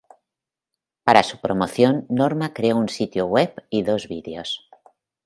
Para 1.03 1.21
su 1.21 1.37
promoción 1.39 2.07
Norma 2.09 2.53
creó 2.55 2.75
un 2.77 2.89
sitio 2.89 3.27
web 3.27 3.53
y 3.69 3.83
dos 3.83 4.07
videos. 4.07 4.67